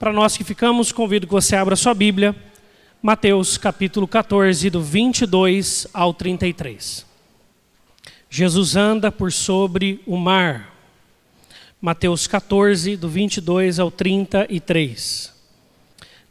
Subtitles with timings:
[0.00, 2.34] Para nós que ficamos, convido que você abra sua Bíblia,
[3.02, 7.04] Mateus capítulo 14, do 22 ao 33.
[8.30, 10.74] Jesus anda por sobre o mar.
[11.82, 15.34] Mateus 14, do 22 ao 33.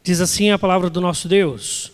[0.02, 1.92] Diz assim a palavra do nosso Deus: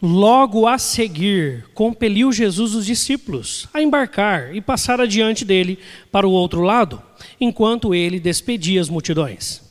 [0.00, 5.80] Logo a seguir, compeliu Jesus os discípulos a embarcar e passar adiante dele
[6.12, 7.02] para o outro lado,
[7.40, 9.65] enquanto ele despedia as multidões.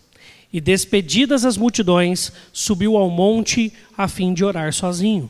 [0.55, 5.29] E despedidas as multidões, subiu ao monte a fim de orar sozinho.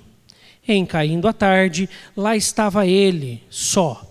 [0.67, 4.03] Em caindo a tarde, lá estava ele, só.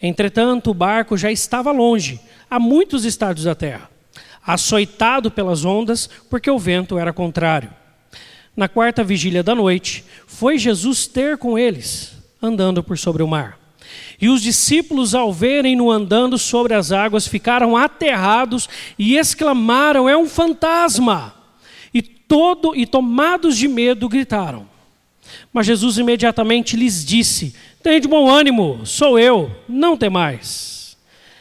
[0.00, 3.90] Entretanto, o barco já estava longe, a muitos estádios da terra,
[4.46, 7.70] açoitado pelas ondas, porque o vento era contrário
[8.58, 13.56] na quarta vigília da noite, foi Jesus ter com eles, andando por sobre o mar.
[14.20, 20.28] E os discípulos, ao verem-no andando sobre as águas, ficaram aterrados e exclamaram: É um
[20.28, 21.34] fantasma!
[21.94, 24.68] E todo e tomados de medo gritaram.
[25.52, 30.96] Mas Jesus imediatamente lhes disse: Tenha de bom ânimo, sou eu, não temais.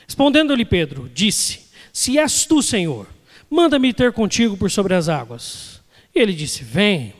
[0.05, 3.07] Respondendo-lhe Pedro, disse: Se és tu, Senhor,
[3.49, 5.81] manda-me ter contigo por sobre as águas.
[6.13, 7.13] E ele disse: Vem.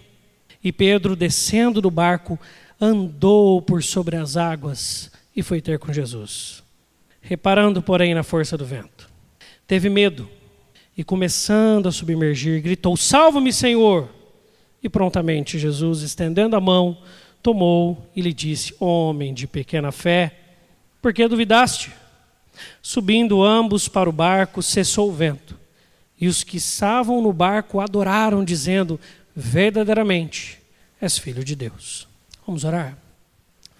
[0.64, 2.38] E Pedro, descendo do barco,
[2.80, 6.63] andou por sobre as águas e foi ter com Jesus.
[7.21, 9.07] Reparando, porém, na força do vento,
[9.67, 10.27] teve medo
[10.97, 14.09] e, começando a submergir, gritou: Salva-me, Senhor!
[14.81, 16.97] E prontamente Jesus, estendendo a mão,
[17.43, 20.35] tomou e lhe disse: Homem de pequena fé,
[21.02, 21.91] por que duvidaste?
[22.81, 25.55] Subindo ambos para o barco, cessou o vento.
[26.19, 28.99] E os que estavam no barco adoraram, dizendo:
[29.35, 30.58] Verdadeiramente
[30.99, 32.08] és filho de Deus.
[32.45, 32.97] Vamos orar?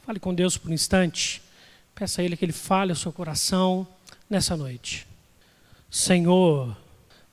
[0.06, 1.42] Fale com Deus por um instante.
[1.98, 3.88] Peça a Ele que Ele fale ao seu coração
[4.30, 5.08] nessa noite.
[5.90, 6.78] Senhor,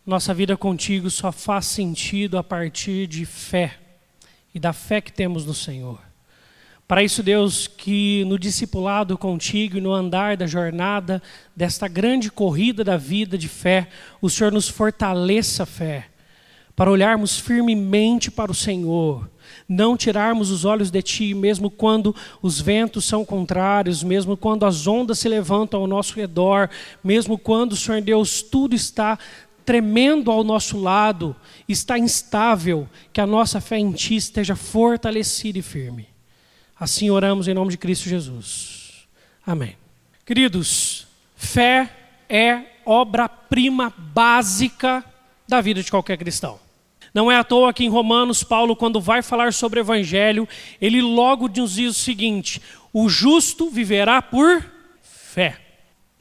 [0.06, 3.78] nossa vida contigo só faz sentido a partir de fé
[4.54, 6.00] e da fé que temos no Senhor.
[6.88, 11.22] Para isso, Deus, que no discipulado contigo e no andar da jornada
[11.54, 13.88] desta grande corrida da vida de fé,
[14.18, 16.08] o Senhor nos fortaleça a fé,
[16.76, 19.30] para olharmos firmemente para o Senhor,
[19.68, 24.86] não tirarmos os olhos de Ti, mesmo quando os ventos são contrários, mesmo quando as
[24.86, 26.68] ondas se levantam ao nosso redor,
[27.02, 29.18] mesmo quando, Senhor Deus, tudo está
[29.64, 31.34] tremendo ao nosso lado,
[31.68, 36.08] está instável, que a nossa fé em Ti esteja fortalecida e firme.
[36.78, 39.06] Assim oramos em nome de Cristo Jesus.
[39.46, 39.76] Amém.
[40.26, 41.90] Queridos, fé
[42.28, 45.04] é obra-prima básica
[45.46, 46.63] da vida de qualquer cristão.
[47.14, 50.48] Não é à toa que em Romanos, Paulo, quando vai falar sobre o Evangelho,
[50.80, 52.60] ele logo nos diz o seguinte:
[52.92, 54.68] o justo viverá por
[55.00, 55.60] fé.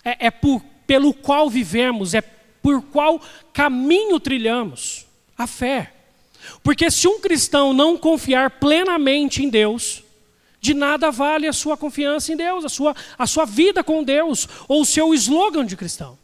[0.05, 3.19] É, é por, pelo qual vivemos, é por qual
[3.51, 5.91] caminho trilhamos a fé.
[6.61, 10.03] Porque se um cristão não confiar plenamente em Deus,
[10.61, 14.47] de nada vale a sua confiança em Deus, a sua, a sua vida com Deus,
[14.67, 16.17] ou o seu slogan de cristão.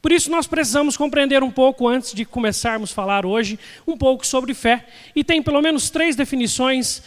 [0.00, 4.26] Por isso nós precisamos compreender um pouco, antes de começarmos a falar hoje, um pouco
[4.26, 4.86] sobre fé.
[5.14, 7.02] E tem pelo menos três definições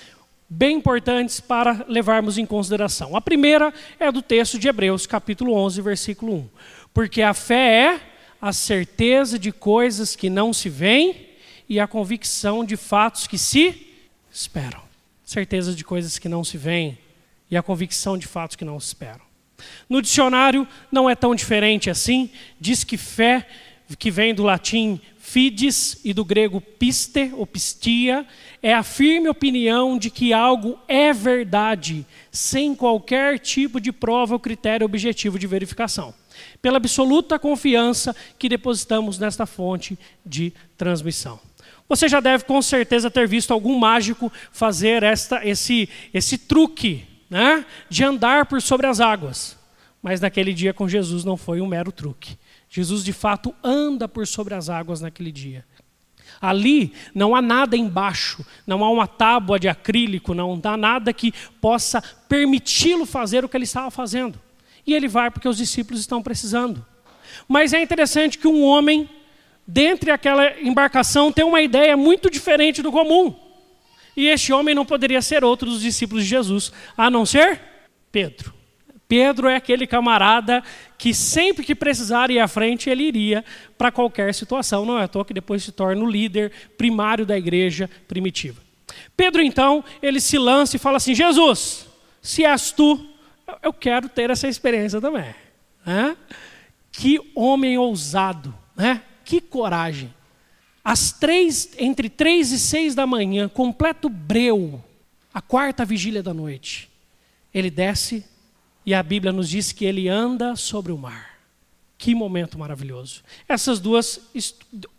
[0.50, 3.16] bem importantes para levarmos em consideração.
[3.16, 6.50] A primeira é do texto de Hebreus, capítulo 11, versículo 1.
[6.94, 8.02] Porque a fé é
[8.42, 11.30] a certeza de coisas que não se veem
[11.70, 13.88] e a convicção de fatos que se
[14.30, 14.92] esperam
[15.32, 16.98] certeza de coisas que não se veem
[17.50, 19.31] e a convicção de fatos que não se esperam.
[19.90, 22.30] No dicionário não é tão diferente assim,
[22.60, 23.48] diz que fé,
[23.98, 25.00] que vem do latim
[25.32, 28.26] fides e do grego piste ou pistia,
[28.62, 34.40] é a firme opinião de que algo é verdade, sem qualquer tipo de prova ou
[34.40, 36.14] critério objetivo de verificação.
[36.62, 41.40] Pela absoluta confiança que depositamos nesta fonte de transmissão.
[41.88, 47.66] Você já deve com certeza ter visto algum mágico fazer esta, esse, esse truque né,
[47.90, 49.58] de andar por sobre as águas.
[50.04, 52.38] Mas naquele dia com Jesus não foi um mero truque.
[52.70, 55.66] Jesus de fato anda por sobre as águas naquele dia.
[56.42, 61.34] Ali não há nada embaixo, não há uma tábua de acrílico, não há nada que
[61.62, 64.40] possa permiti-lo fazer o que ele estava fazendo.
[64.86, 66.86] E ele vai porque os discípulos estão precisando.
[67.48, 69.10] Mas é interessante que um homem
[69.66, 73.51] dentre aquela embarcação tem uma ideia muito diferente do comum.
[74.16, 77.60] E este homem não poderia ser outro dos discípulos de Jesus, a não ser
[78.12, 78.54] Pedro.
[79.08, 80.64] Pedro é aquele camarada
[80.98, 83.44] que sempre que precisar ir à frente, ele iria
[83.78, 84.86] para qualquer situação.
[84.86, 88.62] Não é à toa que depois se torna o líder primário da igreja primitiva.
[89.18, 91.88] Pedro, então, ele se lança e fala assim: Jesus,
[92.22, 93.06] se és tu,
[93.62, 95.36] eu quero ter essa experiência também.
[96.92, 99.02] Que homem ousado, né?
[99.26, 100.14] Que coragem!
[100.84, 104.84] Às três, entre três e seis da manhã, completo breu,
[105.34, 106.90] a quarta vigília da noite,
[107.54, 108.26] ele desce
[108.86, 111.40] e a Bíblia nos diz que ele anda sobre o mar.
[111.98, 113.22] Que momento maravilhoso.
[113.48, 114.20] Essas duas,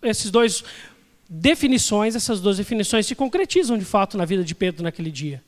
[0.03, 0.63] esses dois
[1.29, 5.43] definições, essas duas definições se concretizam de fato na vida de Pedro naquele dia.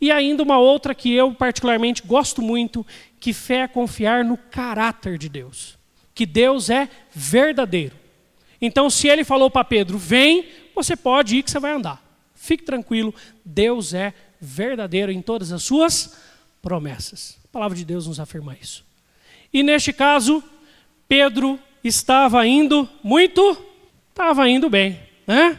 [0.00, 2.84] E ainda uma outra que eu particularmente gosto muito,
[3.20, 5.78] que fé é confiar no caráter de Deus.
[6.14, 7.94] Que Deus é verdadeiro.
[8.60, 12.02] Então, se ele falou para Pedro, vem, você pode ir que você vai andar.
[12.34, 13.14] Fique tranquilo,
[13.44, 16.16] Deus é verdadeiro em todas as suas
[16.62, 17.38] promessas.
[17.44, 18.84] A palavra de Deus nos afirma isso.
[19.52, 20.42] E neste caso,
[21.08, 23.56] Pedro estava indo muito,
[24.10, 25.00] estava indo bem.
[25.26, 25.58] Né?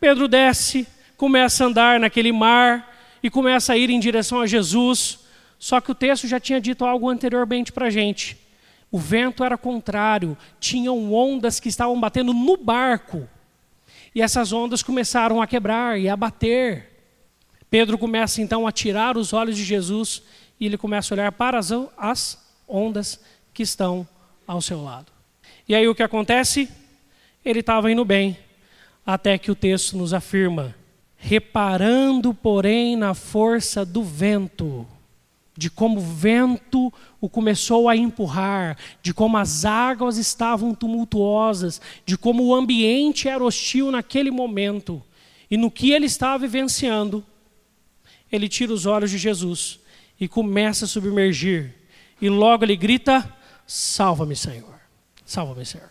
[0.00, 0.86] Pedro desce,
[1.16, 5.20] começa a andar naquele mar e começa a ir em direção a Jesus.
[5.58, 8.36] Só que o texto já tinha dito algo anteriormente para a gente.
[8.90, 13.28] O vento era contrário, tinham ondas que estavam batendo no barco.
[14.14, 16.88] E essas ondas começaram a quebrar e a bater.
[17.70, 20.22] Pedro começa então a tirar os olhos de Jesus
[20.58, 23.20] e ele começa a olhar para as, as ondas
[23.52, 24.08] que estão
[24.46, 25.12] ao seu lado.
[25.68, 26.68] E aí o que acontece?
[27.44, 28.38] Ele estava indo bem,
[29.04, 30.74] até que o texto nos afirma:
[31.16, 34.86] reparando, porém, na força do vento
[35.58, 42.16] de como o vento o começou a empurrar, de como as águas estavam tumultuosas, de
[42.16, 45.02] como o ambiente era hostil naquele momento.
[45.50, 47.26] E no que ele estava vivenciando,
[48.30, 49.80] ele tira os olhos de Jesus
[50.20, 51.74] e começa a submergir.
[52.22, 53.28] E logo ele grita:
[53.66, 54.78] Salva-me, Senhor.
[55.26, 55.90] Salva-me, Senhor.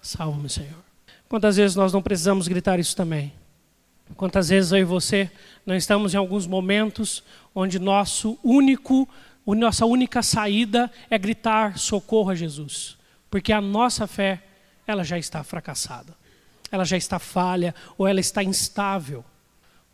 [0.00, 0.82] Salva-me, Senhor.
[1.28, 3.30] Quantas vezes nós não precisamos gritar isso também?
[4.16, 5.30] Quantas vezes eu e você
[5.64, 7.22] não estamos em alguns momentos
[7.54, 9.08] onde nosso único,
[9.46, 12.96] nossa única saída é gritar socorro a Jesus,
[13.30, 14.42] porque a nossa fé
[14.86, 16.14] ela já está fracassada,
[16.72, 19.24] ela já está falha ou ela está instável.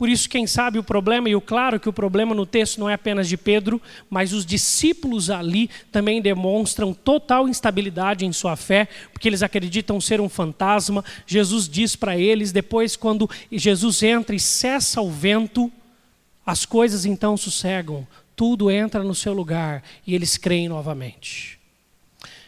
[0.03, 2.91] Por isso, quem sabe o problema, e o claro que o problema no texto não
[2.91, 8.89] é apenas de Pedro, mas os discípulos ali também demonstram total instabilidade em sua fé,
[9.13, 11.05] porque eles acreditam ser um fantasma.
[11.25, 15.71] Jesus diz para eles, depois, quando Jesus entra e cessa o vento,
[16.45, 18.05] as coisas então sossegam,
[18.35, 21.61] tudo entra no seu lugar e eles creem novamente.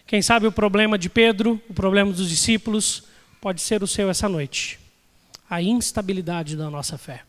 [0.09, 3.05] Quem sabe o problema de Pedro, o problema dos discípulos,
[3.41, 4.81] pode ser o seu essa noite
[5.49, 7.23] a instabilidade da nossa fé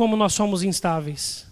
[0.00, 1.46] como nós somos instáveis.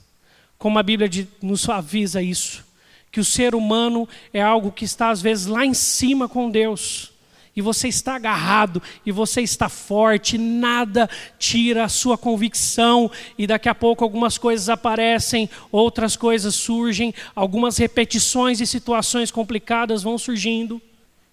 [0.56, 2.64] Como a Bíblia nos avisa isso,
[3.12, 7.12] que o ser humano é algo que está às vezes lá em cima com Deus.
[7.54, 13.68] E você está agarrado, e você está forte, nada tira a sua convicção, e daqui
[13.68, 20.80] a pouco algumas coisas aparecem, outras coisas surgem, algumas repetições e situações complicadas vão surgindo,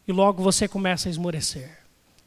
[0.06, 1.85] e logo você começa a esmorecer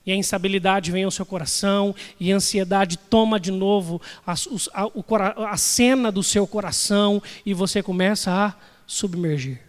[0.09, 4.33] e a instabilidade vem ao seu coração, e a ansiedade toma de novo a,
[4.73, 8.55] a, a cena do seu coração, e você começa a
[8.87, 9.61] submergir.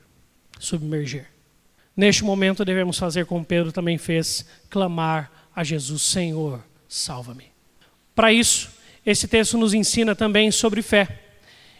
[0.58, 1.26] Submergir.
[1.94, 7.52] Neste momento devemos fazer como Pedro também fez, clamar a Jesus, Senhor, salva-me.
[8.16, 8.70] Para isso,
[9.06, 11.20] esse texto nos ensina também sobre fé.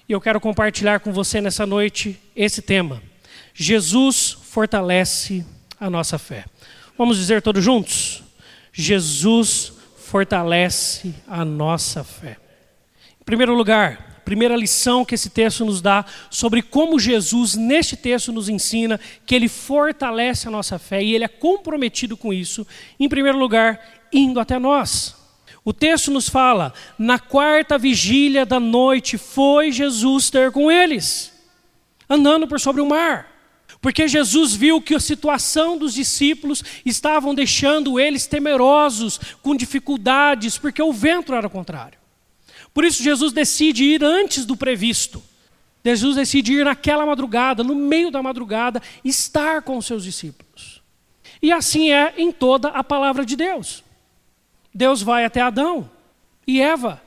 [0.06, 3.02] E eu quero compartilhar com você nessa noite esse tema.
[3.54, 5.46] Jesus fortalece
[5.80, 6.44] a nossa fé.
[6.98, 8.28] Vamos dizer todos juntos?
[8.72, 12.38] Jesus fortalece a nossa fé.
[13.20, 18.32] Em primeiro lugar, primeira lição que esse texto nos dá sobre como Jesus, neste texto,
[18.32, 22.66] nos ensina que ele fortalece a nossa fé e ele é comprometido com isso.
[23.00, 23.80] Em primeiro lugar,
[24.14, 25.16] indo até nós.
[25.66, 31.34] O texto nos fala: na quarta vigília da noite foi Jesus ter com eles,
[32.08, 33.39] andando por sobre o mar.
[33.82, 40.82] Porque Jesus viu que a situação dos discípulos estavam deixando eles temerosos, com dificuldades, porque
[40.82, 41.98] o vento era contrário.
[42.74, 45.24] Por isso Jesus decide ir antes do previsto.
[45.84, 50.82] Jesus decide ir naquela madrugada, no meio da madrugada, estar com os seus discípulos.
[51.42, 53.82] E assim é em toda a palavra de Deus.
[54.74, 55.90] Deus vai até Adão
[56.46, 57.02] e Eva,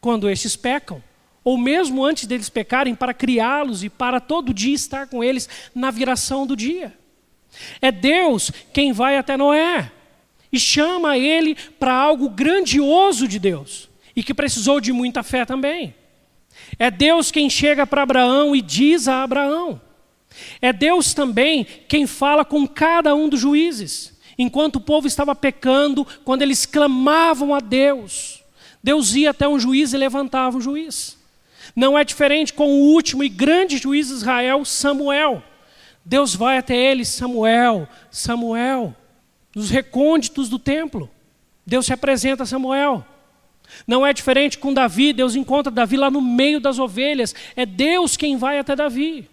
[0.00, 1.02] quando estes pecam
[1.48, 5.90] ou mesmo antes deles pecarem, para criá-los e para todo dia estar com eles na
[5.90, 6.92] viração do dia.
[7.80, 9.90] É Deus quem vai até Noé
[10.52, 15.94] e chama ele para algo grandioso de Deus e que precisou de muita fé também.
[16.78, 19.80] É Deus quem chega para Abraão e diz a Abraão.
[20.60, 24.20] É Deus também quem fala com cada um dos juízes.
[24.36, 28.44] Enquanto o povo estava pecando, quando eles clamavam a Deus,
[28.84, 31.17] Deus ia até um juiz e levantava um juiz.
[31.78, 35.40] Não é diferente com o último e grande juiz de Israel, Samuel.
[36.04, 38.96] Deus vai até ele, Samuel, Samuel,
[39.54, 41.08] nos recônditos do templo.
[41.64, 43.06] Deus se apresenta a Samuel.
[43.86, 47.32] Não é diferente com Davi, Deus encontra Davi lá no meio das ovelhas.
[47.54, 49.30] É Deus quem vai até Davi.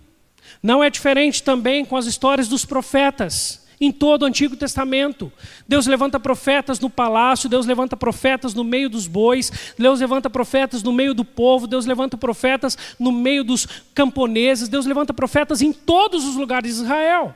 [0.62, 3.65] Não é diferente também com as histórias dos profetas.
[3.80, 5.32] Em todo o Antigo Testamento,
[5.68, 10.82] Deus levanta profetas no palácio, Deus levanta profetas no meio dos bois, Deus levanta profetas
[10.82, 15.74] no meio do povo, Deus levanta profetas no meio dos camponeses, Deus levanta profetas em
[15.74, 17.36] todos os lugares de Israel,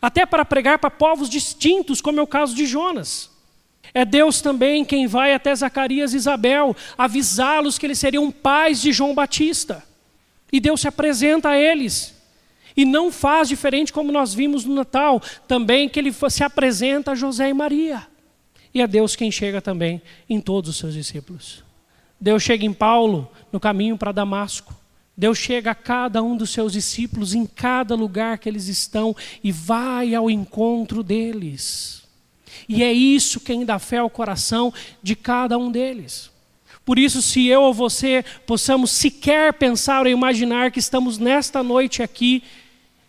[0.00, 3.30] até para pregar para povos distintos, como é o caso de Jonas.
[3.92, 8.92] É Deus também quem vai até Zacarias e Isabel avisá-los que eles seriam pais de
[8.92, 9.84] João Batista.
[10.52, 12.15] E Deus se apresenta a eles.
[12.76, 17.14] E não faz diferente como nós vimos no Natal, também que ele se apresenta a
[17.14, 18.06] José e Maria.
[18.74, 21.64] E é Deus quem chega também em todos os seus discípulos.
[22.20, 24.74] Deus chega em Paulo no caminho para Damasco.
[25.16, 29.50] Deus chega a cada um dos seus discípulos em cada lugar que eles estão e
[29.50, 32.02] vai ao encontro deles.
[32.68, 36.30] E é isso quem dá fé ao coração de cada um deles.
[36.84, 42.02] Por isso, se eu ou você possamos sequer pensar ou imaginar que estamos nesta noite
[42.02, 42.42] aqui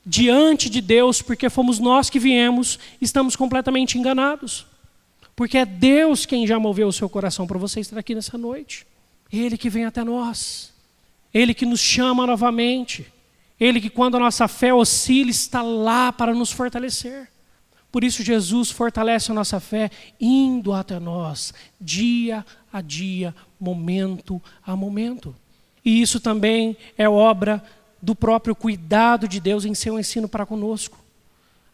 [0.09, 4.65] diante de Deus, porque fomos nós que viemos, estamos completamente enganados.
[5.35, 8.87] Porque é Deus quem já moveu o seu coração para você estar aqui nessa noite.
[9.31, 10.73] Ele que vem até nós.
[11.33, 13.05] Ele que nos chama novamente.
[13.59, 17.29] Ele que, quando a nossa fé oscila, está lá para nos fortalecer.
[17.91, 24.75] Por isso, Jesus fortalece a nossa fé indo até nós, dia a dia, momento a
[24.75, 25.35] momento.
[25.83, 27.63] E isso também é obra
[28.01, 30.97] do próprio cuidado de Deus em seu ensino para conosco.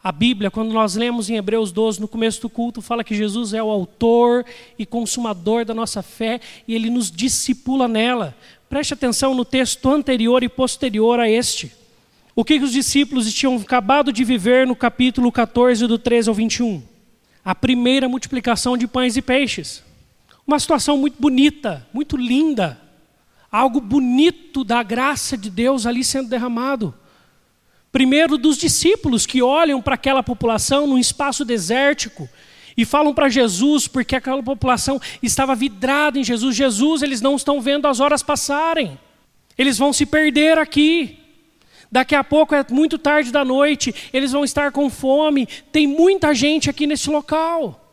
[0.02, 3.54] A Bíblia, quando nós lemos em Hebreus 12, no começo do culto, fala que Jesus
[3.54, 4.44] é o autor
[4.78, 8.36] e consumador da nossa fé e ele nos discipula nela.
[8.68, 11.72] Preste atenção no texto anterior e posterior a este.
[12.36, 16.82] O que os discípulos tinham acabado de viver no capítulo 14, do 13 ao 21?
[17.42, 19.82] A primeira multiplicação de pães e peixes.
[20.46, 22.78] Uma situação muito bonita, muito linda.
[23.54, 26.92] Algo bonito da graça de Deus ali sendo derramado.
[27.92, 32.28] Primeiro dos discípulos que olham para aquela população num espaço desértico
[32.76, 36.56] e falam para Jesus, porque aquela população estava vidrada em Jesus.
[36.56, 38.98] Jesus, eles não estão vendo as horas passarem.
[39.56, 41.20] Eles vão se perder aqui.
[41.92, 45.46] Daqui a pouco é muito tarde da noite, eles vão estar com fome.
[45.70, 47.88] Tem muita gente aqui nesse local.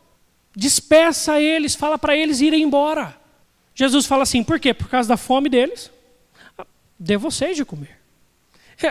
[0.56, 3.21] Despeça eles, fala para eles irem embora.
[3.74, 4.74] Jesus fala assim: por quê?
[4.74, 5.90] Por causa da fome deles.
[6.98, 8.02] Dê vocês de comer.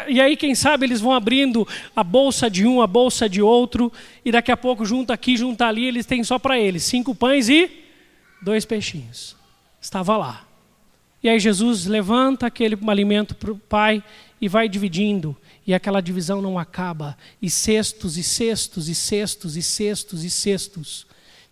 [0.08, 3.92] E aí, quem sabe, eles vão abrindo a bolsa de um, a bolsa de outro,
[4.24, 7.50] e daqui a pouco, junto aqui, junto ali, eles têm só para eles cinco pães
[7.50, 7.70] e
[8.42, 9.36] dois peixinhos.
[9.82, 10.48] Estava lá.
[11.22, 14.02] E aí, Jesus levanta aquele alimento para o Pai
[14.40, 15.36] e vai dividindo,
[15.68, 21.06] e aquela divisão não acaba, e cestos, e cestos, e cestos, e cestos, e cestos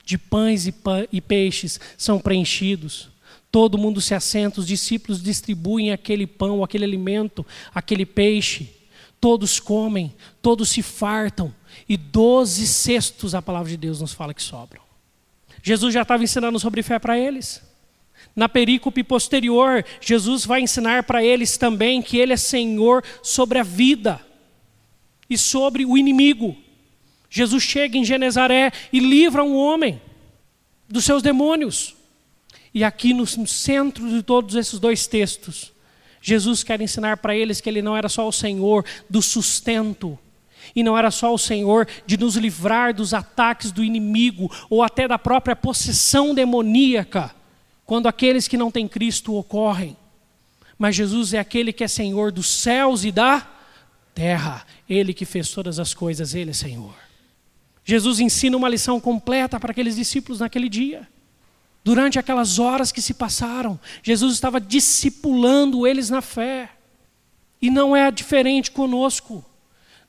[0.09, 3.09] de pães e, pã e peixes são preenchidos.
[3.51, 8.69] Todo mundo se assenta, os discípulos distribuem aquele pão, aquele alimento, aquele peixe.
[9.19, 11.53] Todos comem, todos se fartam,
[11.87, 14.81] e doze cestos, a palavra de Deus nos fala que sobram.
[15.61, 17.61] Jesus já estava ensinando sobre fé para eles.
[18.35, 23.63] Na perícope posterior, Jesus vai ensinar para eles também que Ele é Senhor sobre a
[23.63, 24.21] vida
[25.29, 26.55] e sobre o inimigo.
[27.29, 30.01] Jesus chega em Genezaré e livra um homem
[30.87, 31.95] dos seus demônios.
[32.73, 35.71] E aqui no centro de todos esses dois textos,
[36.21, 40.17] Jesus quer ensinar para eles que Ele não era só o Senhor do sustento,
[40.75, 45.07] e não era só o Senhor de nos livrar dos ataques do inimigo, ou até
[45.07, 47.33] da própria possessão demoníaca,
[47.85, 49.97] quando aqueles que não têm Cristo ocorrem.
[50.77, 53.47] Mas Jesus é aquele que é Senhor dos céus e da
[54.13, 54.65] terra.
[54.87, 56.93] Ele que fez todas as coisas, Ele é Senhor.
[57.83, 61.07] Jesus ensina uma lição completa para aqueles discípulos naquele dia.
[61.83, 66.69] Durante aquelas horas que se passaram, Jesus estava discipulando eles na fé.
[67.61, 69.43] E não é diferente conosco.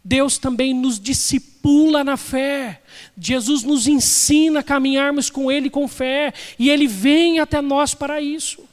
[0.03, 2.83] Deus também nos discipula na fé.
[3.19, 6.33] Jesus nos ensina a caminharmos com Ele com fé.
[6.59, 8.65] E Ele vem até nós para isso.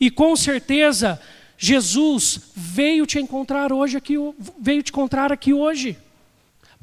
[0.00, 1.20] E com certeza,
[1.58, 4.16] Jesus veio te encontrar hoje aqui,
[4.58, 5.96] veio te encontrar aqui hoje.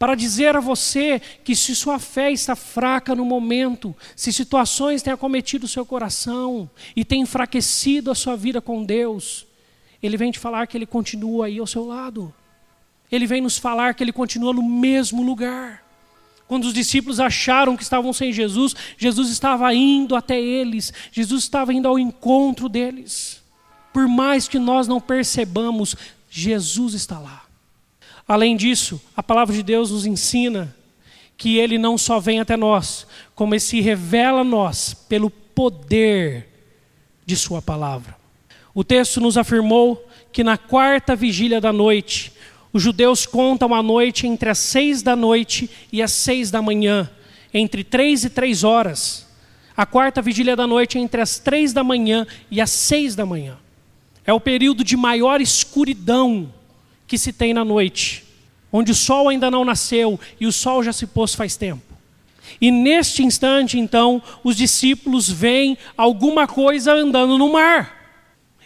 [0.04, 5.14] Para dizer a você que se sua fé está fraca no momento, se situações têm
[5.14, 9.48] acometido o seu coração e têm enfraquecido a sua vida com Deus,
[10.02, 12.34] Ele vem te falar que Ele continua aí ao seu lado.
[13.10, 15.82] Ele vem nos falar que ele continua no mesmo lugar.
[16.50, 21.74] Quando os discípulos acharam que estavam sem Jesus, Jesus estava indo até eles, Jesus estava
[21.74, 23.42] indo ao encontro deles.
[23.94, 25.96] Por mais que nós não percebamos,
[26.30, 27.43] Jesus está lá.
[28.28, 30.74] Além disso, a palavra de Deus nos ensina
[31.38, 36.48] que ele não só vem até nós, como ele se revela a nós pelo poder
[37.26, 38.16] de Sua palavra.
[38.74, 42.34] O texto nos afirmou que na quarta vigília da noite,
[42.72, 47.10] os judeus contam a noite entre as seis da noite e as seis da manhã,
[47.54, 49.28] entre três e três horas.
[49.78, 53.26] A quarta vigília da noite é entre as três da manhã e as seis da
[53.26, 53.58] manhã.
[54.26, 56.52] É o período de maior escuridão
[57.08, 58.24] que se tem na noite,
[58.72, 61.94] onde o sol ainda não nasceu e o sol já se pôs faz tempo.
[62.60, 68.04] E neste instante, então, os discípulos veem alguma coisa andando no mar.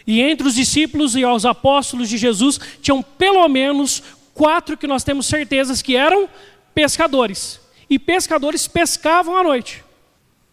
[0.06, 4.02] E entre os discípulos e os apóstolos de Jesus tinham pelo menos
[4.32, 6.28] quatro que nós temos certezas que eram
[6.74, 7.60] pescadores.
[7.90, 9.84] E pescadores pescavam à noite.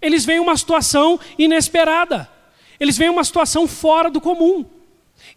[0.01, 2.29] Eles veem uma situação inesperada.
[2.79, 4.65] Eles veem uma situação fora do comum.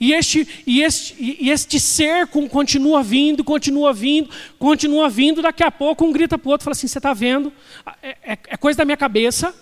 [0.00, 5.42] E este, e este, e este ser continua vindo, continua vindo, continua vindo.
[5.42, 7.52] Daqui a pouco um grita para o outro, fala assim: Você está vendo?
[8.00, 9.52] É, é, é coisa da minha cabeça.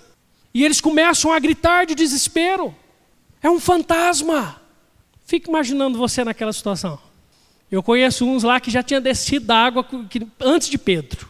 [0.52, 2.74] E eles começam a gritar de desespero.
[3.42, 4.60] É um fantasma.
[5.26, 6.98] Fique imaginando você naquela situação.
[7.70, 9.86] Eu conheço uns lá que já tinha descido da água
[10.40, 11.28] antes de Pedro.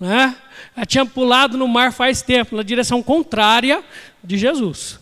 [0.00, 0.34] Né?
[0.76, 3.84] Já tinha pulado no mar faz tempo, na direção contrária
[4.22, 4.98] de Jesus.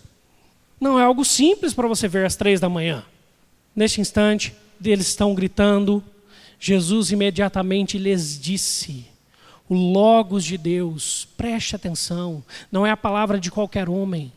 [0.83, 3.05] Não é algo simples para você ver às três da manhã.
[3.75, 6.03] Neste instante, eles estão gritando.
[6.59, 9.07] Jesus imediatamente lhes disse:
[9.69, 14.31] O Logos de Deus, preste atenção, não é a palavra de qualquer homem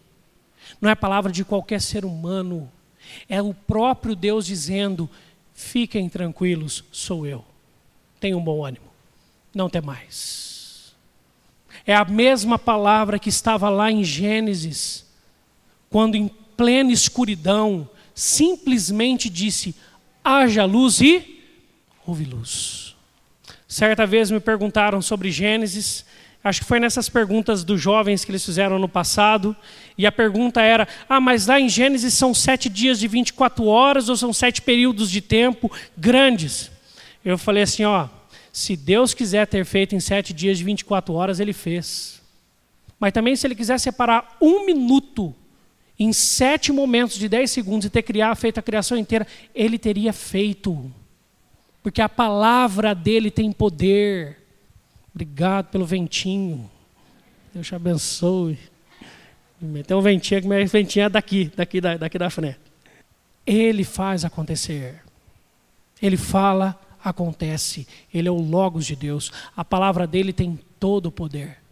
[0.80, 2.72] não é a palavra de qualquer ser humano.
[3.30, 5.10] É o próprio Deus dizendo:
[5.54, 7.44] fiquem tranquilos, sou eu.
[8.20, 8.86] Tenham bom ânimo,
[9.54, 10.94] não tem mais.
[11.86, 15.05] É a mesma palavra que estava lá em Gênesis,
[15.96, 19.74] quando em plena escuridão, simplesmente disse:
[20.22, 21.42] haja luz e
[22.06, 22.98] houve luz.
[23.66, 26.06] Certa vez me perguntaram sobre Gênesis
[26.44, 29.56] Acho que foi nessas perguntas dos jovens que eles fizeram no passado.
[29.98, 34.10] E a pergunta era: ah, mas lá em Gênesis são sete dias de 24 horas
[34.10, 36.70] ou são sete períodos de tempo grandes?
[37.24, 38.10] Eu falei assim: ó,
[38.51, 42.22] se Deus quiser ter feito em sete dias de 24 horas, ele fez.
[43.00, 45.34] Mas também, se ele quiser separar um minuto
[45.98, 50.12] em sete momentos de dez segundos e ter criado, feito a criação inteira, ele teria
[50.12, 50.92] feito.
[51.81, 54.38] Porque a palavra dele tem poder.
[55.14, 56.70] Obrigado pelo ventinho.
[57.53, 58.60] Deus te abençoe.
[59.88, 62.60] Tem um ventinho que meu ventinho é daqui, daqui, daqui da frente.
[63.46, 65.01] Ele faz acontecer.
[66.01, 67.88] Ele fala, acontece.
[68.14, 69.31] Ele é o Logos de Deus.
[69.55, 71.65] A palavra dele tem todo o poder.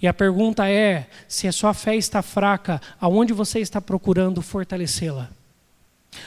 [0.00, 5.30] E a pergunta é: se a sua fé está fraca, aonde você está procurando fortalecê-la?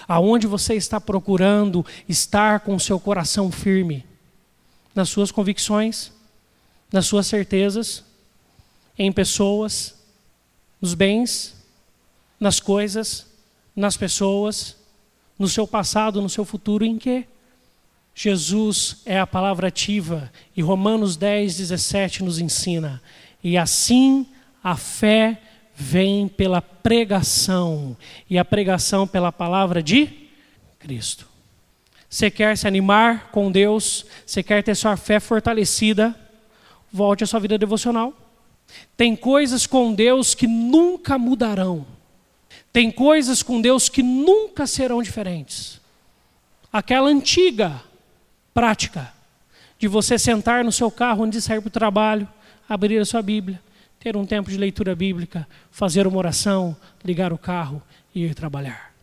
[0.07, 4.05] Aonde você está procurando estar com o seu coração firme?
[4.95, 6.11] Nas suas convicções?
[6.93, 8.05] nas suas certezas,
[8.99, 9.95] em pessoas,
[10.79, 11.55] nos bens,
[12.39, 13.25] nas coisas,
[13.75, 14.77] nas pessoas,
[15.37, 17.25] no seu passado, no seu futuro, em que?
[18.13, 23.01] Jesus é a palavra ativa e Romanos 10, 17 nos ensina.
[23.43, 24.25] E assim
[24.63, 25.41] a fé
[25.75, 27.97] vem pela pregação,
[28.29, 30.29] e a pregação pela palavra de
[30.79, 31.27] Cristo.
[32.09, 36.15] Você quer se animar com Deus, você quer ter sua fé fortalecida,
[36.91, 38.13] volte à sua vida devocional.
[38.95, 41.85] Tem coisas com Deus que nunca mudarão.
[42.71, 45.81] Tem coisas com Deus que nunca serão diferentes.
[46.71, 47.81] Aquela antiga
[48.53, 49.11] prática
[49.79, 52.27] de você sentar no seu carro antes de sair para o trabalho,
[52.67, 53.61] abrir a sua Bíblia,
[53.99, 57.81] ter um tempo de leitura bíblica, fazer uma oração, ligar o carro
[58.13, 58.93] e ir trabalhar.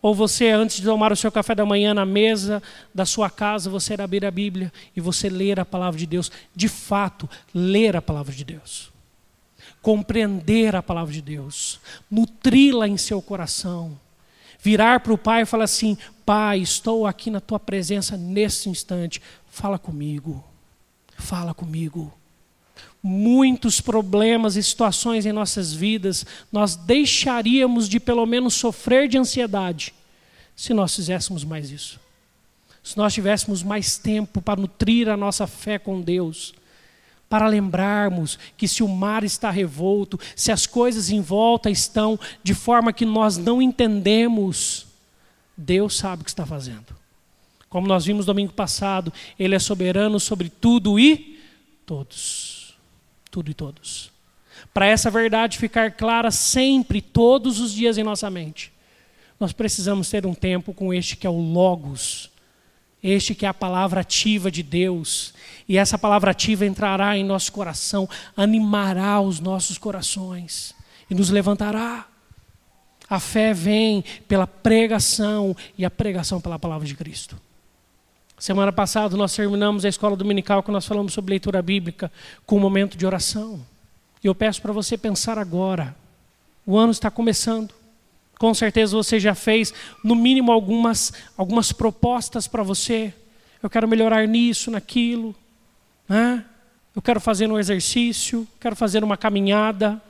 [0.00, 2.62] Ou você, antes de tomar o seu café da manhã na mesa
[2.94, 6.30] da sua casa, você abrir a Bíblia e você ler a palavra de Deus.
[6.54, 8.92] De fato, ler a palavra de Deus.
[9.80, 11.80] Compreender a palavra de Deus.
[12.10, 13.98] Nutri-la em seu coração.
[14.60, 19.22] Virar para o Pai e falar assim: Pai, estou aqui na tua presença nesse instante.
[19.50, 20.44] Fala comigo.
[21.16, 22.12] Fala comigo
[23.06, 29.92] muitos problemas e situações em nossas vidas, nós deixaríamos de pelo menos sofrer de ansiedade
[30.56, 32.00] se nós fizéssemos mais isso.
[32.82, 36.54] Se nós tivéssemos mais tempo para nutrir a nossa fé com Deus,
[37.28, 42.54] para lembrarmos que se o mar está revolto, se as coisas em volta estão de
[42.54, 44.86] forma que nós não entendemos,
[45.54, 46.96] Deus sabe o que está fazendo.
[47.68, 51.38] Como nós vimos domingo passado, Ele é soberano sobre tudo e
[51.84, 52.63] todos
[53.34, 54.12] tudo e todos.
[54.72, 58.72] Para essa verdade ficar clara sempre, todos os dias em nossa mente,
[59.40, 62.30] nós precisamos ter um tempo com este que é o Logos,
[63.02, 65.34] Este que é a palavra ativa de Deus.
[65.68, 70.74] E essa palavra ativa entrará em nosso coração, animará os nossos corações
[71.10, 72.06] e nos levantará.
[73.10, 77.36] A fé vem pela pregação e a pregação pela palavra de Cristo.
[78.38, 82.10] Semana passada nós terminamos a escola dominical que nós falamos sobre leitura bíblica
[82.44, 83.64] com um momento de oração.
[84.22, 85.94] E eu peço para você pensar agora.
[86.66, 87.72] O ano está começando.
[88.38, 93.14] Com certeza você já fez, no mínimo, algumas, algumas propostas para você.
[93.62, 95.34] Eu quero melhorar nisso, naquilo.
[96.08, 96.44] Né?
[96.94, 100.02] Eu quero fazer um exercício, quero fazer uma caminhada.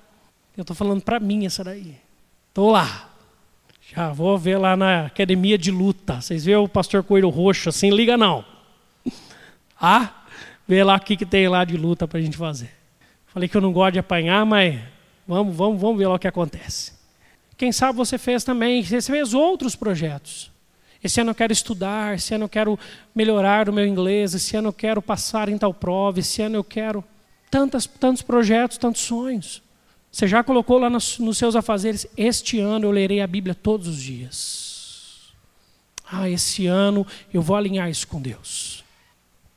[0.56, 1.96] Eu estou falando para mim essa daí.
[2.48, 3.13] Estou lá.
[3.94, 6.20] Já vou ver lá na academia de luta.
[6.20, 7.90] Vocês vêem o pastor Coelho Roxo assim?
[7.90, 8.44] Liga não.
[9.86, 10.22] Ah,
[10.66, 12.70] vê lá o que, que tem lá de luta para a gente fazer.
[13.26, 14.80] Falei que eu não gosto de apanhar, mas
[15.26, 16.92] vamos, vamos, vamos ver lá o que acontece.
[17.58, 20.50] Quem sabe você fez também, você fez outros projetos.
[21.02, 22.78] Esse ano eu quero estudar, esse ano eu quero
[23.14, 26.64] melhorar o meu inglês, esse ano eu quero passar em tal prova, esse ano eu
[26.64, 27.04] quero
[27.50, 29.60] tantas, tantos projetos, tantos sonhos.
[30.14, 33.88] Você já colocou lá nos, nos seus afazeres, este ano eu lerei a Bíblia todos
[33.88, 35.32] os dias.
[36.08, 38.84] Ah, esse ano eu vou alinhar isso com Deus.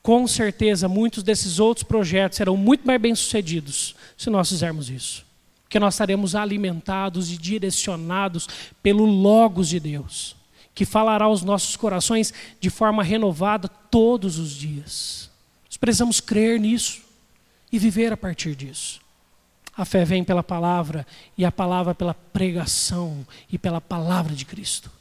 [0.01, 5.23] Com certeza, muitos desses outros projetos serão muito mais bem-sucedidos se nós fizermos isso.
[5.61, 8.47] Porque nós estaremos alimentados e direcionados
[8.81, 10.35] pelo Logos de Deus,
[10.73, 15.29] que falará aos nossos corações de forma renovada todos os dias.
[15.67, 17.03] Nós precisamos crer nisso
[17.71, 19.05] e viver a partir disso.
[19.77, 21.05] A fé vem pela palavra
[21.37, 24.91] e a palavra pela pregação e pela palavra de Cristo,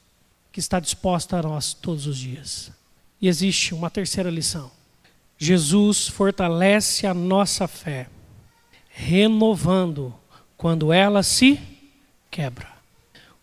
[0.53, 2.71] que está disposta a nós todos os dias.
[3.19, 4.71] E existe uma terceira lição.
[5.39, 8.07] Jesus fortalece a nossa fé,
[8.91, 10.15] renovando
[10.59, 11.59] quando ela se
[12.31, 12.69] quebra.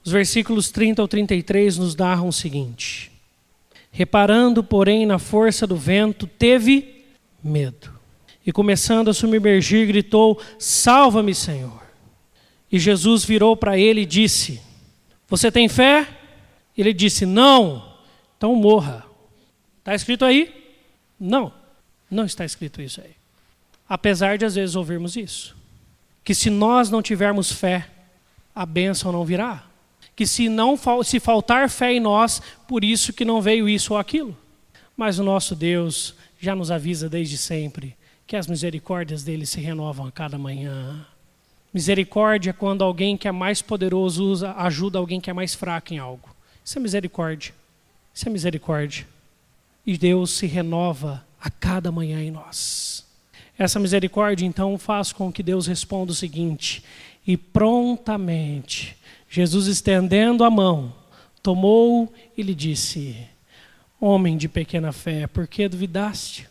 [0.06, 3.12] Os versículos 30 ao 33 nos narram o seguinte:
[3.92, 7.06] Reparando, porém, na força do vento, teve
[7.44, 7.93] medo
[8.46, 11.82] e começando a submergir, gritou: Salva-me, Senhor.
[12.72, 14.62] E Jesus virou para ele e disse:
[15.28, 16.08] Você tem fé?
[16.78, 17.96] Ele disse: Não,
[18.38, 19.06] então morra.
[19.80, 20.54] Está escrito aí?
[21.20, 21.54] Não,
[22.10, 23.12] não está escrito isso aí.
[23.88, 25.56] Apesar de às vezes ouvirmos isso.
[26.24, 27.88] Que se nós não tivermos fé,
[28.56, 29.66] a bênção não virá.
[30.16, 34.00] Que se não se faltar fé em nós, por isso que não veio isso ou
[34.00, 34.38] aquilo.
[34.96, 40.08] Mas o nosso Deus já nos avisa desde sempre que as misericórdias dele se renovam
[40.08, 41.06] a cada manhã.
[41.74, 45.94] Misericórdia é quando alguém que é mais poderoso usa, ajuda alguém que é mais fraco
[45.94, 46.30] em algo.
[46.64, 47.54] Isso é misericórdia.
[48.14, 49.08] Isso é misericórdia.
[49.86, 53.06] E Deus se renova a cada manhã em nós.
[53.58, 56.84] Essa misericórdia, então, faz com que Deus responda o seguinte:
[57.26, 58.98] e prontamente,
[59.30, 60.94] Jesus estendendo a mão,
[61.42, 63.18] tomou e lhe disse:
[64.00, 66.48] Homem de pequena fé, por que duvidaste?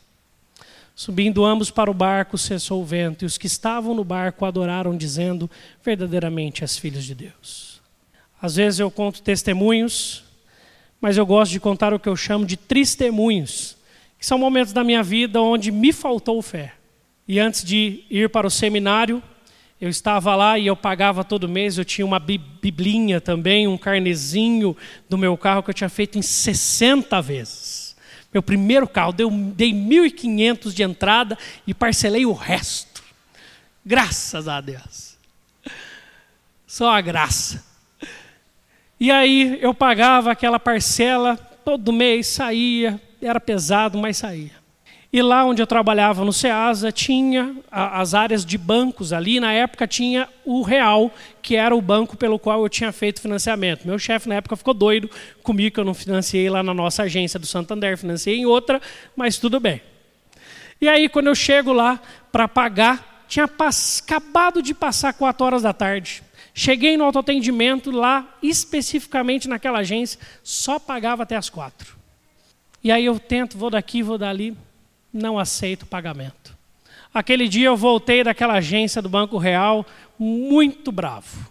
[0.95, 4.97] Subindo ambos para o barco, cessou o vento, e os que estavam no barco adoraram,
[4.97, 5.51] dizendo:
[5.83, 7.81] Verdadeiramente és filhos de Deus.
[8.41, 10.25] Às vezes eu conto testemunhos,
[11.01, 13.77] mas eu gosto de contar o que eu chamo de testemunhos,
[14.19, 16.75] que são momentos da minha vida onde me faltou fé.
[17.27, 19.23] E antes de ir para o seminário,
[19.81, 24.77] eu estava lá e eu pagava todo mês, eu tinha uma biblinha também, um carnezinho
[25.09, 27.62] do meu carro que eu tinha feito em 60 vezes.
[28.33, 33.03] Meu primeiro carro, deu, dei 1.500 de entrada e parcelei o resto.
[33.85, 35.17] Graças a Deus.
[36.67, 37.63] Só a graça.
[38.99, 44.62] E aí eu pagava aquela parcela, todo mês saía, era pesado, mas saía.
[45.13, 49.39] E lá onde eu trabalhava no SEASA, tinha as áreas de bancos ali.
[49.39, 53.87] Na época tinha o Real, que era o banco pelo qual eu tinha feito financiamento.
[53.87, 55.11] Meu chefe na época ficou doido
[55.43, 58.81] comigo, que eu não financiei lá na nossa agência do Santander, financiei em outra,
[59.15, 59.83] mas tudo bem.
[60.81, 62.01] E aí, quando eu chego lá
[62.33, 66.23] para pagar, tinha acabado de passar quatro horas da tarde.
[66.55, 71.99] Cheguei no autoatendimento lá, especificamente naquela agência, só pagava até as quatro.
[72.83, 74.57] E aí eu tento, vou daqui, vou dali
[75.13, 76.57] não aceito pagamento.
[77.13, 79.85] Aquele dia eu voltei daquela agência do Banco Real
[80.19, 81.51] muito bravo,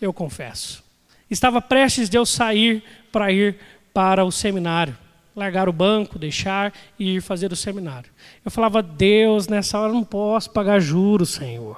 [0.00, 0.82] eu confesso.
[1.30, 2.82] Estava prestes de eu sair
[3.12, 3.56] para ir
[3.92, 4.96] para o seminário,
[5.36, 8.10] largar o banco, deixar e ir fazer o seminário.
[8.44, 11.76] Eu falava, Deus, nessa hora eu não posso pagar juros, Senhor.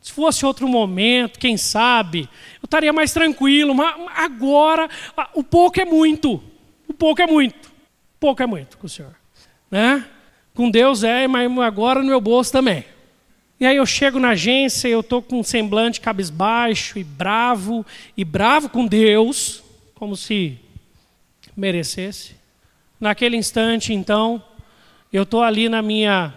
[0.00, 2.28] Se fosse outro momento, quem sabe,
[2.62, 4.88] eu estaria mais tranquilo, mas agora
[5.34, 6.40] o pouco é muito.
[6.86, 7.68] O pouco é muito.
[7.68, 9.16] O pouco é muito com o Senhor.
[9.68, 10.06] Né?
[10.56, 12.82] Com Deus é, mas agora no meu bolso também.
[13.60, 17.84] E aí eu chego na agência, eu estou com um semblante cabisbaixo e bravo,
[18.16, 19.62] e bravo com Deus,
[19.94, 20.58] como se
[21.54, 22.36] merecesse.
[22.98, 24.42] Naquele instante, então,
[25.12, 26.32] eu estou ali na minha,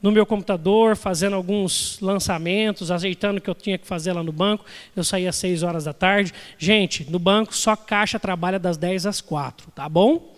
[0.00, 4.32] no meu computador, fazendo alguns lançamentos, ajeitando o que eu tinha que fazer lá no
[4.32, 4.64] banco.
[4.96, 6.32] Eu saí às 6 horas da tarde.
[6.56, 10.32] Gente, no banco só caixa trabalha das 10 às 4, tá bom?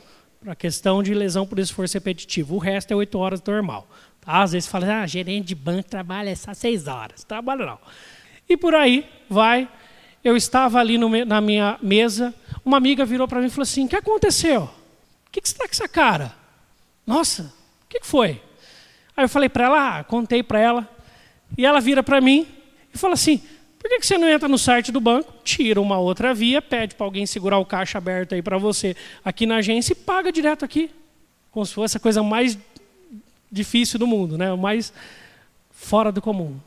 [0.44, 2.56] Para questão de lesão por esforço repetitivo.
[2.56, 3.88] O resto é 8 horas normal.
[4.20, 4.42] Tá?
[4.42, 7.24] Às vezes fala, ah, gerente de banco trabalha só 6 horas.
[7.24, 7.78] Trabalha não.
[8.46, 9.66] E por aí vai.
[10.22, 13.86] Eu estava ali no, na minha mesa, uma amiga virou para mim e falou assim:
[13.86, 14.64] O que aconteceu?
[15.26, 16.34] O que, que você está com essa cara?
[17.06, 17.44] Nossa,
[17.84, 18.42] o que, que foi?
[19.16, 20.88] Aí eu falei para ela, ah, contei para ela.
[21.56, 22.46] E ela vira para mim
[22.92, 23.42] e fala assim:
[23.84, 26.94] por que, que você não entra no site do banco, tira uma outra via, pede
[26.94, 30.64] para alguém segurar o caixa aberto aí para você aqui na agência e paga direto
[30.64, 30.90] aqui?
[31.50, 32.56] Como se fosse a coisa mais
[33.52, 34.54] difícil do mundo, né?
[34.54, 34.90] mais
[35.70, 36.58] fora do comum.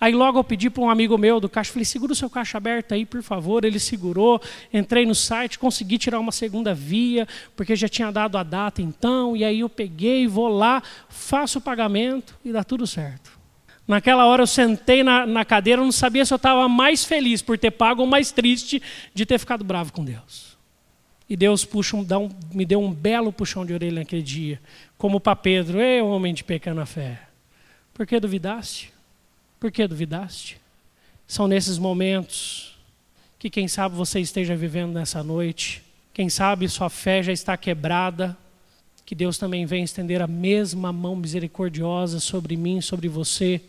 [0.00, 2.56] Aí logo eu pedi para um amigo meu do caixa, falei, segura o seu caixa
[2.56, 3.66] aberto aí, por favor.
[3.66, 4.40] Ele segurou,
[4.72, 9.36] entrei no site, consegui tirar uma segunda via, porque já tinha dado a data então,
[9.36, 13.31] e aí eu peguei, vou lá, faço o pagamento e dá tudo certo.
[13.86, 17.42] Naquela hora eu sentei na, na cadeira, eu não sabia se eu estava mais feliz
[17.42, 18.80] por ter pago ou mais triste
[19.12, 20.56] de ter ficado bravo com Deus.
[21.28, 22.06] E Deus puxa um,
[22.52, 24.60] me deu um belo puxão de orelha naquele dia,
[24.98, 27.22] como para Pedro, ei, homem de pequena fé,
[27.94, 28.92] por que duvidaste?
[29.58, 30.60] Por que duvidaste?
[31.26, 32.76] São nesses momentos
[33.38, 35.82] que, quem sabe, você esteja vivendo nessa noite.
[36.12, 38.36] Quem sabe sua fé já está quebrada.
[39.04, 43.60] Que Deus também venha estender a mesma mão misericordiosa sobre mim, sobre você,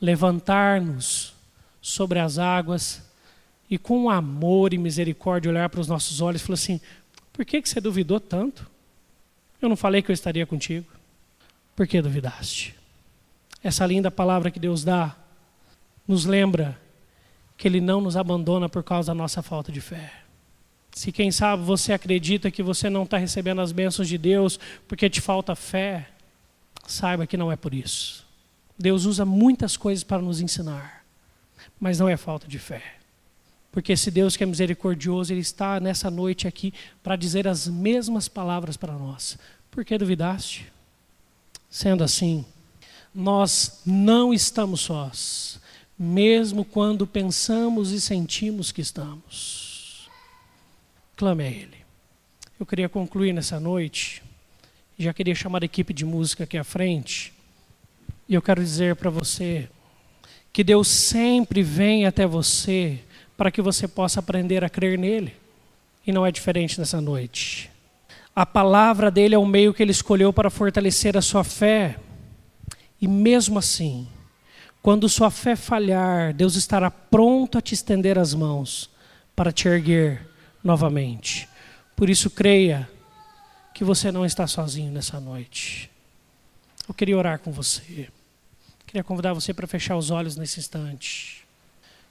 [0.00, 1.34] levantar-nos
[1.82, 3.02] sobre as águas
[3.68, 6.80] e com amor e misericórdia olhar para os nossos olhos e falar assim:
[7.32, 8.70] por que, que você duvidou tanto?
[9.60, 10.86] Eu não falei que eu estaria contigo.
[11.74, 12.74] Por que duvidaste?
[13.62, 15.16] Essa linda palavra que Deus dá
[16.06, 16.78] nos lembra
[17.56, 20.12] que Ele não nos abandona por causa da nossa falta de fé.
[20.92, 25.08] Se quem sabe você acredita que você não está recebendo as bênçãos de Deus porque
[25.08, 26.08] te falta fé,
[26.86, 28.26] saiba que não é por isso.
[28.78, 31.04] Deus usa muitas coisas para nos ensinar,
[31.80, 32.82] mas não é falta de fé.
[33.70, 38.28] Porque se Deus que é misericordioso, Ele está nessa noite aqui para dizer as mesmas
[38.28, 39.38] palavras para nós.
[39.70, 40.70] Por que duvidaste?
[41.70, 42.44] Sendo assim,
[43.14, 45.60] nós não estamos sós
[45.98, 49.61] mesmo quando pensamos e sentimos que estamos.
[51.22, 51.76] Clame a Ele.
[52.58, 54.20] Eu queria concluir nessa noite,
[54.98, 57.32] já queria chamar a equipe de música aqui à frente,
[58.28, 59.68] e eu quero dizer para você
[60.52, 62.98] que Deus sempre vem até você
[63.36, 65.32] para que você possa aprender a crer nele,
[66.04, 67.70] e não é diferente nessa noite.
[68.34, 72.00] A palavra dele é o meio que ele escolheu para fortalecer a sua fé,
[73.00, 74.08] e mesmo assim,
[74.82, 78.90] quando sua fé falhar, Deus estará pronto a te estender as mãos
[79.36, 80.31] para te erguer
[80.62, 81.48] novamente.
[81.96, 82.88] Por isso, creia
[83.74, 85.90] que você não está sozinho nessa noite.
[86.88, 88.08] Eu queria orar com você.
[88.86, 91.44] Queria convidar você para fechar os olhos nesse instante.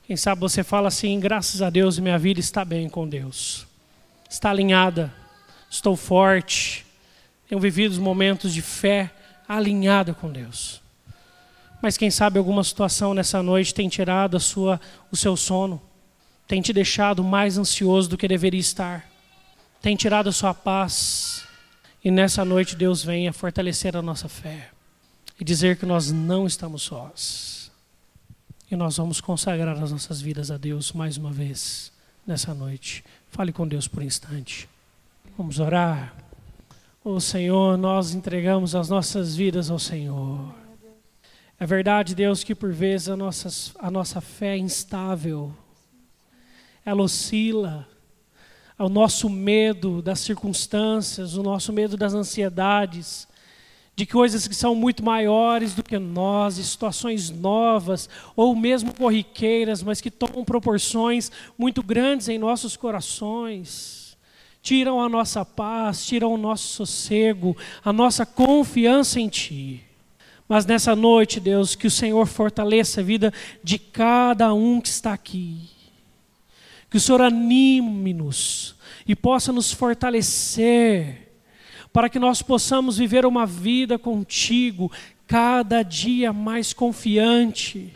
[0.08, 3.68] Quem sabe você fala assim: graças a Deus, minha vida está bem com Deus.
[4.30, 5.14] Está alinhada,
[5.70, 6.86] estou forte,
[7.48, 9.12] tenho vivido os momentos de fé
[9.48, 10.82] alinhada com Deus.
[11.82, 14.80] Mas quem sabe alguma situação nessa noite tem tirado a sua,
[15.12, 15.82] o seu sono,
[16.52, 19.10] tem te deixado mais ansioso do que deveria estar,
[19.82, 21.48] tem tirado a sua paz.
[22.04, 24.70] E nessa noite Deus venha fortalecer a nossa fé
[25.40, 27.72] e dizer que nós não estamos sós.
[28.70, 31.90] E nós vamos consagrar as nossas vidas a Deus mais uma vez
[32.28, 33.02] nessa noite.
[33.30, 34.68] Fale com Deus por um instante.
[35.38, 36.14] Vamos orar.
[37.02, 40.54] Oh, Senhor, nós entregamos as nossas vidas ao Senhor.
[41.58, 43.48] É verdade, Deus, que por vezes a nossa,
[43.80, 45.56] a nossa fé é instável,
[46.86, 47.88] ela oscila.
[48.78, 53.28] O nosso medo das circunstâncias, o nosso medo das ansiedades,
[53.96, 60.02] de coisas que são muito maiores do que nós, situações novas, ou mesmo corriqueiras, mas
[60.02, 64.18] que tomam proporções muito grandes em nossos corações.
[64.64, 69.84] Tiram a nossa paz, tiram o nosso sossego, a nossa confiança em Ti.
[70.48, 73.32] Mas nessa noite, Deus, que o Senhor fortaleça a vida
[73.64, 75.81] de cada um que está aqui.
[76.92, 78.76] Que o Senhor anime-nos
[79.08, 81.32] e possa nos fortalecer,
[81.92, 84.92] para que nós possamos viver uma vida contigo,
[85.26, 87.92] cada dia mais confiante.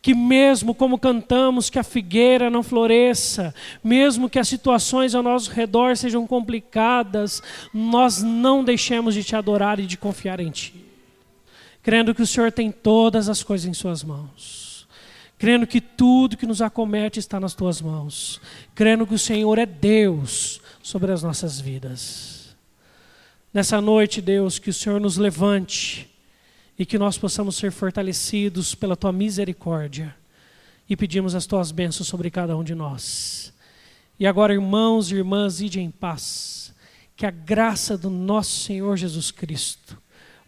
[0.00, 5.50] Que mesmo como cantamos que a figueira não floresça, mesmo que as situações ao nosso
[5.50, 7.42] redor sejam complicadas,
[7.74, 10.90] nós não deixemos de te adorar e de confiar em Ti
[11.82, 14.69] crendo que o Senhor tem todas as coisas em Suas mãos,
[15.40, 18.38] crendo que tudo que nos acomete está nas Tuas mãos,
[18.74, 22.54] crendo que o Senhor é Deus sobre as nossas vidas.
[23.52, 26.10] Nessa noite, Deus, que o Senhor nos levante
[26.78, 30.14] e que nós possamos ser fortalecidos pela tua misericórdia.
[30.86, 33.50] E pedimos as tuas bênçãos sobre cada um de nós.
[34.18, 36.74] E agora, irmãos e irmãs, ide em paz.
[37.16, 39.96] Que a graça do nosso Senhor Jesus Cristo,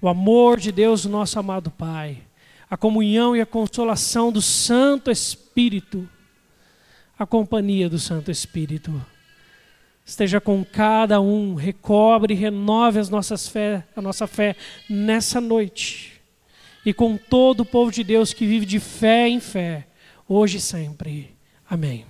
[0.02, 2.22] o amor de Deus, nosso amado Pai,
[2.72, 6.08] a comunhão e a consolação do Santo Espírito,
[7.18, 8.98] a companhia do Santo Espírito,
[10.06, 14.56] esteja com cada um, recobre e renove as nossas fé, a nossa fé
[14.88, 16.18] nessa noite,
[16.82, 19.86] e com todo o povo de Deus que vive de fé em fé,
[20.26, 21.36] hoje e sempre.
[21.68, 22.06] Amém.